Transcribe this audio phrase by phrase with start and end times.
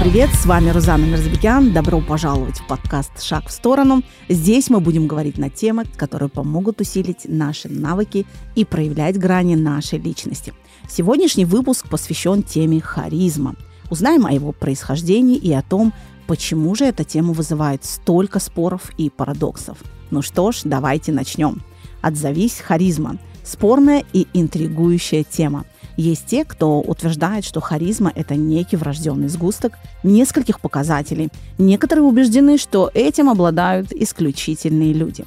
[0.00, 0.30] привет!
[0.30, 1.74] С вами Рузана Мирзабекян.
[1.74, 4.02] Добро пожаловать в подкаст «Шаг в сторону».
[4.30, 9.98] Здесь мы будем говорить на темы, которые помогут усилить наши навыки и проявлять грани нашей
[9.98, 10.54] личности.
[10.88, 13.56] Сегодняшний выпуск посвящен теме харизма.
[13.90, 15.92] Узнаем о его происхождении и о том,
[16.26, 19.76] почему же эта тема вызывает столько споров и парадоксов.
[20.10, 21.60] Ну что ж, давайте начнем.
[22.00, 25.66] «Отзовись, харизма»– спорная и интригующая тема–
[26.00, 31.28] есть те, кто утверждает, что харизма– это некий врожденный сгусток нескольких показателей.
[31.58, 35.24] Некоторые убеждены, что этим обладают исключительные люди.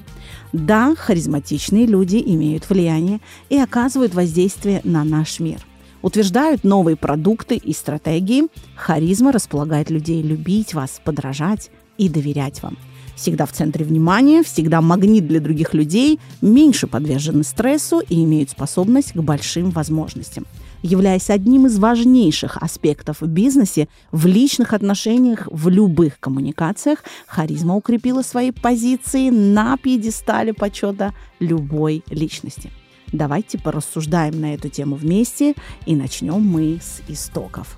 [0.52, 5.66] Да, харизматичные люди имеют влияние и оказывают воздействие на наш мир.
[6.02, 8.48] Утверждают новые продукты и стратегии.
[8.76, 12.78] Харизма располагает людей любить вас, подражать и доверять вам–
[13.16, 19.14] всегда в центре внимания, всегда магнит для других людей, меньше подвержены стрессу и имеют способность
[19.14, 20.46] к большим возможностям.
[20.84, 28.22] Являясь одним из важнейших аспектов в бизнесе, в личных отношениях, в любых коммуникациях, харизма укрепила
[28.22, 32.70] свои позиции на пьедестале почета любой личности.
[33.14, 37.78] Давайте порассуждаем на эту тему вместе и начнем мы с истоков.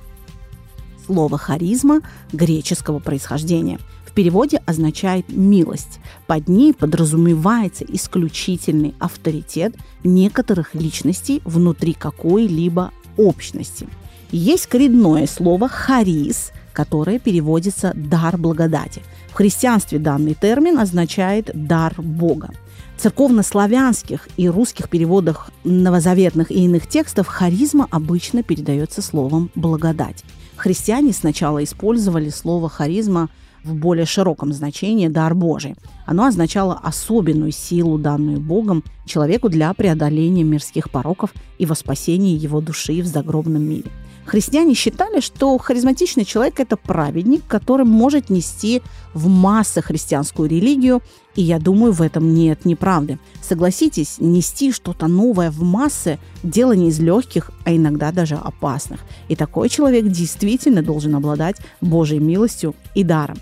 [1.05, 2.01] Слово «харизма»
[2.33, 3.79] греческого происхождения–
[4.15, 5.99] переводе означает «милость».
[6.25, 13.87] Под ней подразумевается исключительный авторитет некоторых личностей внутри какой-либо общности.
[14.31, 19.03] Есть коренное слово «харис», которое переводится «дар благодати».
[19.29, 22.51] В христианстве данный термин означает «дар Бога».
[22.97, 30.23] В церковнославянских и русских переводах новозаветных и иных текстов харизма обычно передается словом «благодать».
[30.55, 33.29] Христиане сначала использовали слово «харизма»
[33.65, 35.75] в более широком значении дар Божий.
[36.05, 43.01] Оно означало особенную силу, данную Богом человеку для преодоления мирских пороков и воспасения его души
[43.01, 43.89] в загробном мире.
[44.25, 48.81] Христиане считали, что харизматичный человек– это праведник, который может нести
[49.13, 51.03] в массы христианскую религию,
[51.35, 53.19] и я думаю, в этом нет неправды.
[53.43, 59.01] Согласитесь, нести что-то новое в массы– дело не из легких, а иногда даже опасных.
[59.27, 63.37] И такой человек действительно должен обладать Божьей милостью и даром.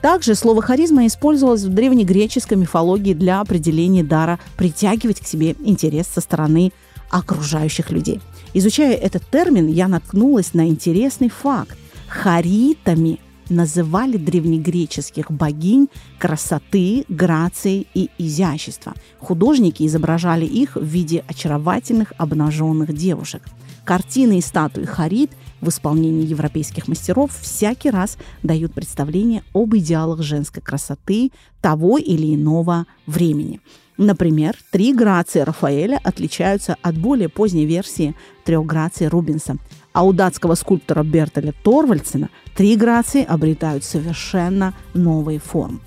[0.00, 6.20] Также слово харизма использовалось в древнегреческой мифологии для определения дара притягивать к себе интерес со
[6.20, 6.72] стороны
[7.10, 8.20] окружающих людей.
[8.54, 11.76] Изучая этот термин, я наткнулась на интересный факт.
[12.08, 18.94] Харитами называли древнегреческих богинь красоты, грации и изящества.
[19.18, 23.42] Художники изображали их в виде очаровательных обнаженных девушек.
[23.84, 25.30] Картины и статуи Харит–
[25.60, 31.30] в исполнении европейских мастеров всякий раз дают представление об идеалах женской красоты
[31.60, 33.60] того или иного времени.
[33.98, 39.56] Например, три грации Рафаэля отличаются от более поздней версии трех граций Рубенса,
[39.92, 45.80] а у датского скульптора Бертоля Торвальдсена три грации обретают совершенно новые формы.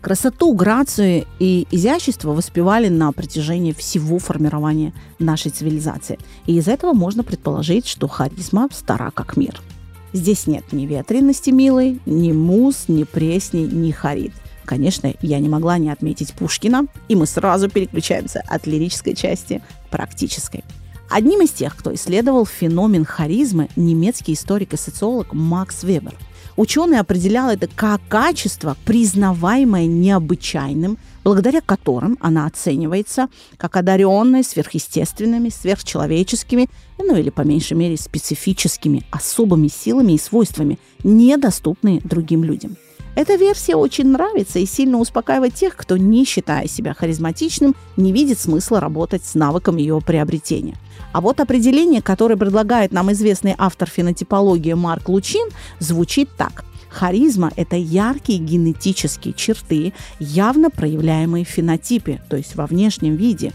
[0.00, 6.18] Красоту, грацию и изящество воспевали на протяжении всего формирования нашей цивилизации.
[6.46, 9.60] И из этого можно предположить, что харизма стара как мир.
[10.14, 14.32] Здесь нет ни ветренности милой, ни мус, ни пресни, ни харит.
[14.64, 19.90] Конечно, я не могла не отметить Пушкина, и мы сразу переключаемся от лирической части к
[19.90, 20.64] практической.
[21.10, 26.14] Одним из тех, кто исследовал феномен харизмы, немецкий историк и социолог Макс Вебер–
[26.56, 36.68] Ученый определял это как качество, признаваемое необычайным, благодаря которым она оценивается как одаренная сверхъестественными, сверхчеловеческими,
[36.98, 42.76] ну или по меньшей мере специфическими, особыми силами и свойствами, недоступные другим людям.
[43.16, 48.38] Эта версия очень нравится и сильно успокаивает тех, кто, не считая себя харизматичным, не видит
[48.38, 50.76] смысла работать с навыком ее приобретения.
[51.12, 55.48] А вот определение, которое предлагает нам известный автор фенотипологии Марк Лучин,
[55.78, 56.64] звучит так.
[56.88, 63.52] Харизма– это яркие генетические черты, явно проявляемые в фенотипе, то есть во внешнем виде.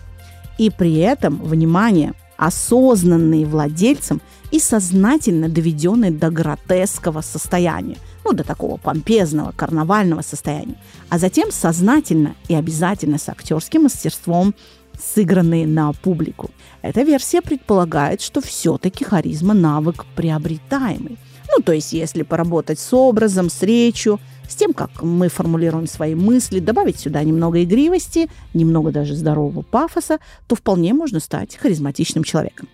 [0.58, 4.22] И при этом, внимание, осознанные владельцем
[4.52, 10.76] и сознательно доведенные до гротеского состояния, ну, до такого помпезного, карнавального состояния,
[11.10, 14.56] а затем сознательно и обязательно с актерским мастерством
[15.00, 16.52] сыгранные на публику.
[16.82, 21.18] Эта версия предполагает, что все-таки харизма– навык приобретаемый.
[21.56, 26.16] Ну, то есть, если поработать с образом, с речью, с тем, как мы формулируем свои
[26.16, 32.68] мысли, добавить сюда немного игривости, немного даже здорового пафоса, то вполне можно стать харизматичным человеком.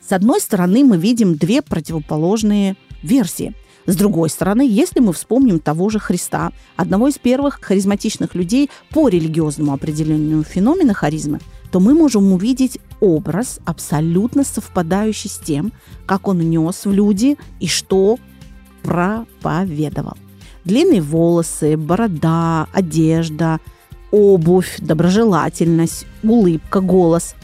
[0.00, 3.54] С одной стороны, мы видим две противоположные версии.
[3.86, 9.08] С другой стороны, если мы вспомним того же Христа, одного из первых харизматичных людей по
[9.08, 11.40] религиозному определению феномена харизмы,
[11.72, 15.72] то мы можем увидеть образ, абсолютно совпадающий с тем,
[16.06, 18.18] как он нес в люди и что
[18.82, 20.16] проповедовал.
[20.64, 23.58] Длинные волосы, борода, одежда,
[24.12, 27.34] обувь, доброжелательность, улыбка, голос.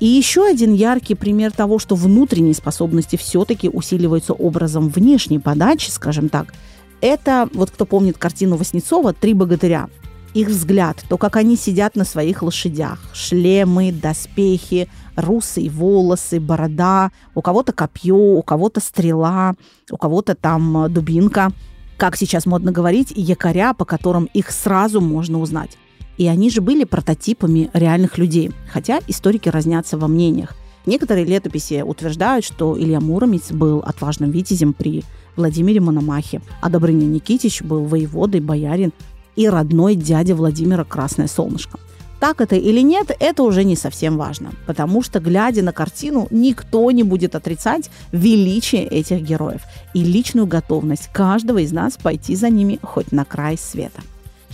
[0.00, 6.28] И еще один яркий пример того, что внутренние способности все-таки усиливаются образом внешней подачи, скажем
[6.28, 6.52] так,
[7.00, 9.88] это, вот кто помнит картину Васнецова «Три богатыря»,
[10.34, 17.40] их взгляд, то, как они сидят на своих лошадях, шлемы, доспехи, русые волосы, борода, у
[17.40, 19.54] кого-то копье, у кого-то стрела,
[19.90, 21.52] у кого-то там дубинка,
[21.96, 25.78] как сейчас модно говорить, якоря, по которым их сразу можно узнать.
[26.16, 30.54] И они же были прототипами реальных людей, хотя историки разнятся во мнениях.
[30.86, 35.02] Некоторые летописи утверждают, что Илья Муромец был отважным витязем при
[35.34, 38.92] Владимире Мономахе, а Добрыня Никитич был воеводой, боярин
[39.34, 41.78] и родной дядя Владимира Красное Солнышко.
[42.20, 46.90] Так это или нет, это уже не совсем важно, потому что, глядя на картину, никто
[46.90, 49.62] не будет отрицать величие этих героев
[49.92, 54.00] и личную готовность каждого из нас пойти за ними хоть на край света.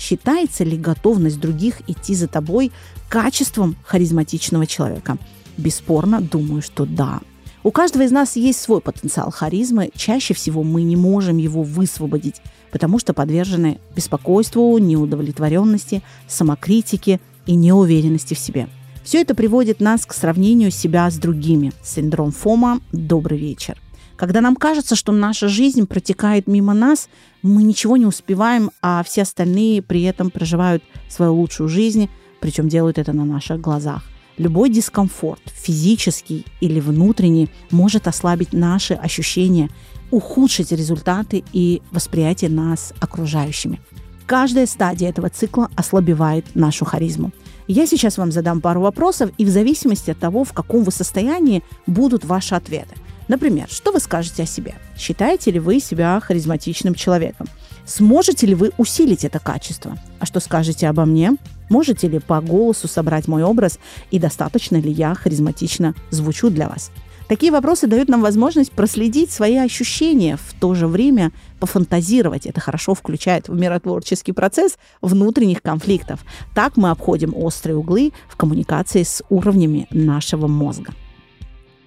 [0.00, 2.72] Считается ли готовность других идти за тобой
[3.10, 5.18] качеством харизматичного человека?
[5.58, 7.20] Бесспорно, думаю, что да.
[7.62, 9.90] У каждого из нас есть свой потенциал харизмы.
[9.94, 18.32] Чаще всего мы не можем его высвободить, потому что подвержены беспокойству, неудовлетворенности, самокритике и неуверенности
[18.32, 18.70] в себе.
[19.04, 21.72] Все это приводит нас к сравнению себя с другими.
[21.84, 23.76] Синдром Фома «Добрый вечер».
[24.20, 27.08] Когда нам кажется, что наша жизнь протекает мимо нас,
[27.40, 32.98] мы ничего не успеваем, а все остальные при этом проживают свою лучшую жизнь, причем делают
[32.98, 34.02] это на наших глазах.
[34.36, 39.70] Любой дискомфорт, физический или внутренний, может ослабить наши ощущения,
[40.10, 43.80] ухудшить результаты и восприятие нас окружающими.
[44.26, 47.32] Каждая стадия этого цикла ослабевает нашу харизму.
[47.68, 51.62] Я сейчас вам задам пару вопросов, и в зависимости от того, в каком вы состоянии,
[51.86, 52.94] будут ваши ответы–
[53.30, 54.74] Например, что вы скажете о себе?
[54.98, 57.46] Считаете ли вы себя харизматичным человеком?
[57.86, 59.96] Сможете ли вы усилить это качество?
[60.18, 61.36] А что скажете обо мне?
[61.68, 63.78] Можете ли по голосу собрать мой образ
[64.10, 66.90] и достаточно ли я харизматично звучу для вас?
[67.28, 71.30] Такие вопросы дают нам возможность проследить свои ощущения, в то же время
[71.60, 72.46] пофантазировать.
[72.46, 76.18] Это хорошо включает в миротворческий процесс внутренних конфликтов.
[76.52, 80.92] Так мы обходим острые углы в коммуникации с уровнями нашего мозга.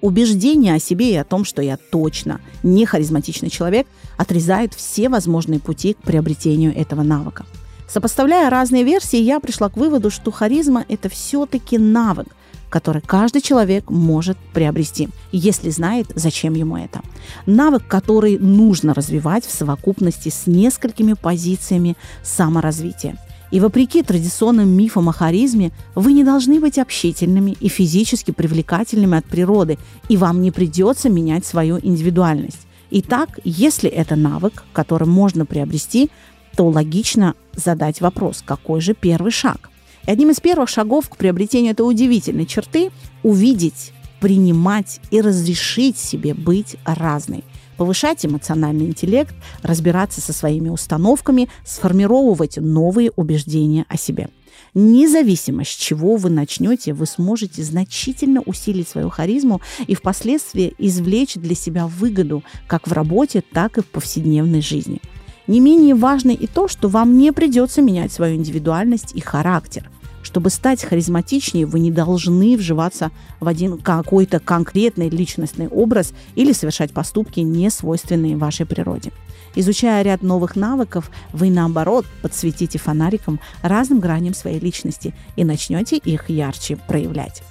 [0.03, 5.61] Убеждение о себе и о том, что я точно не харизматичный человек, отрезает все возможные
[5.61, 7.45] пути к приобретению этого навыка.
[7.87, 12.27] Сопоставляя разные версии, я пришла к выводу, что харизма– это все-таки навык,
[12.69, 16.99] который каждый человек может приобрести, если знает, зачем ему это.
[17.45, 23.15] Навык, который нужно развивать в совокупности с несколькими позициями саморазвития–
[23.53, 29.25] и вопреки традиционным мифам о харизме, вы не должны быть общительными и физически привлекательными от
[29.25, 29.77] природы,
[30.09, 32.65] и вам не придется менять свою индивидуальность.
[32.89, 36.09] Итак, если это навык, который можно приобрести,
[36.55, 39.69] то логично задать вопрос, какой же первый шаг?
[40.07, 42.89] И одним из первых шагов к приобретению этой удивительной черты–
[43.21, 47.43] увидеть, принимать и разрешить себе быть разной
[47.77, 54.29] повышать эмоциональный интеллект, разбираться со своими установками, сформировать новые убеждения о себе.
[54.73, 61.55] Независимо, с чего вы начнете, вы сможете значительно усилить свою харизму и впоследствии извлечь для
[61.55, 64.99] себя выгоду как в работе, так и в повседневной жизни.
[65.45, 69.89] Не менее важно и то, что вам не придется менять свою индивидуальность и характер–
[70.33, 76.91] чтобы стать харизматичнее, вы не должны вживаться в один какой-то конкретный личностный образ или совершать
[76.91, 79.11] поступки, не свойственные вашей природе.
[79.53, 86.31] Изучая ряд новых навыков, вы наоборот подсветите фонариком разным граням своей личности и начнете их
[86.31, 87.43] ярче проявлять.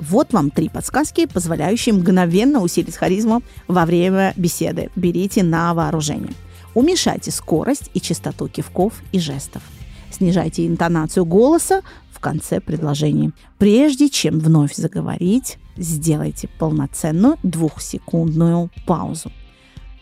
[0.00, 4.90] Вот вам три подсказки, позволяющие мгновенно усилить харизму во время беседы.
[4.96, 6.32] Берите на вооружение.
[6.74, 9.62] Уменьшайте скорость и частоту кивков и жестов–
[10.20, 11.80] снижайте интонацию голоса
[12.20, 13.32] в конце предложений.
[13.56, 19.32] Прежде чем вновь заговорить, сделайте полноценную двухсекундную паузу.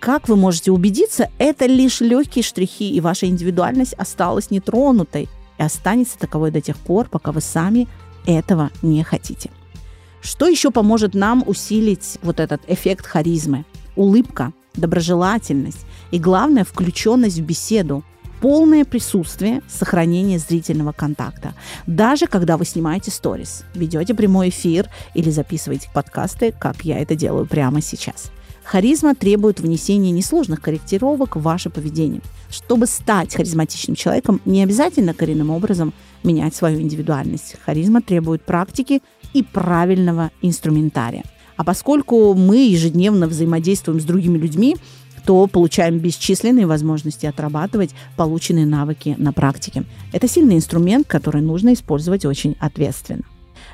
[0.01, 6.19] Как вы можете убедиться, это лишь легкие штрихи, и ваша индивидуальность осталась нетронутой и останется
[6.19, 7.87] таковой до тех пор, пока вы сами
[8.27, 9.51] этого не хотите.
[10.21, 13.65] Что еще поможет нам усилить вот этот эффект харизмы?
[13.95, 18.03] Улыбка, доброжелательность и, главное, включенность в беседу–
[18.40, 21.54] полное присутствие, сохранение зрительного контакта.
[21.87, 27.47] Даже когда вы снимаете сторис, ведете прямой эфир или записываете подкасты, как я это делаю
[27.47, 28.30] прямо сейчас.
[28.64, 32.21] Харизма требует внесения несложных корректировок в ваше поведение.
[32.50, 37.57] Чтобы стать харизматичным человеком, не обязательно коренным образом менять свою индивидуальность.
[37.64, 39.00] Харизма требует практики
[39.33, 41.25] и правильного инструментария.
[41.57, 44.76] А поскольку мы ежедневно взаимодействуем с другими людьми,
[45.28, 49.85] то получаем бесчисленные возможности отрабатывать полученные навыки на практике.
[50.11, 53.25] Это сильный инструмент, который нужно использовать очень ответственно.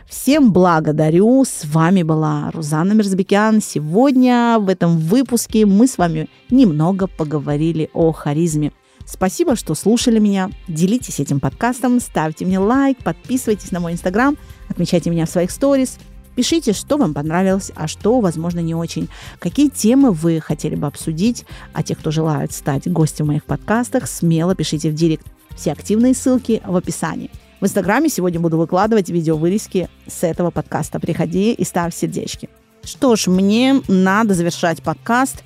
[0.08, 1.44] Всем благодарю.
[1.44, 3.62] С вами была Рузанна Мерзбекян.
[3.62, 8.72] Сегодня в этом выпуске мы с вами немного поговорили о харизме.
[9.06, 10.50] Спасибо, что слушали меня.
[10.66, 14.36] Делитесь этим подкастом, ставьте мне лайк, подписывайтесь на мой инстаграм,
[14.68, 15.98] отмечайте меня в своих сторис.
[16.34, 19.08] Пишите, что вам понравилось, а что, возможно, не очень.
[19.38, 21.44] Какие темы вы хотели бы обсудить.
[21.72, 25.26] А те, кто желает стать гостем в моих подкастах, смело пишите в директ.
[25.56, 27.30] Все активные ссылки в описании.
[27.60, 30.98] В Инстаграме сегодня буду выкладывать видео-вырезки с этого подкаста.
[30.98, 32.48] Приходи и ставь сердечки.
[32.82, 35.42] Что ж, мне надо завершать подкаст,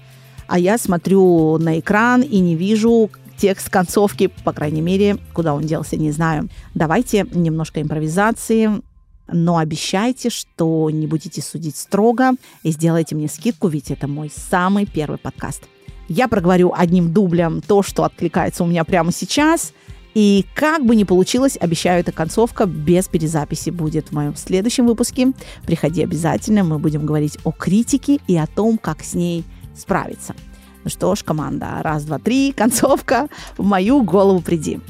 [0.48, 5.62] а я смотрю на экран и не вижу текст концовки, по крайней мере, куда он
[5.62, 6.48] делся, не знаю.
[6.74, 8.82] Давайте немножко импровизации,
[9.30, 12.32] но обещайте, что не будете судить строго
[12.62, 15.64] и сделайте мне скидку, ведь это мой самый первый подкаст.
[16.08, 19.72] Я проговорю одним дублем то, что откликается у меня прямо сейчас–
[20.18, 25.32] и как бы ни получилось, обещаю, эта концовка без перезаписи будет в моем следующем выпуске.
[25.64, 29.44] Приходи обязательно, мы будем говорить о критике и о том, как с ней
[29.76, 30.34] справиться.
[30.82, 34.80] Ну что ж, команда, раз, два, три, концовка, в мою голову приди.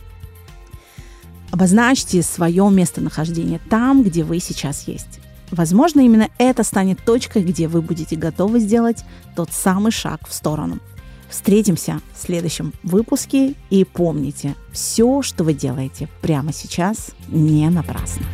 [1.50, 5.20] Обозначьте свое местонахождение там, где вы сейчас есть.
[5.50, 10.78] Возможно, именно это станет точкой, где вы будете готовы сделать тот самый шаг в сторону–
[11.28, 18.24] Встретимся в следующем выпуске и помните, все, что вы делаете прямо сейчас, не напрасно.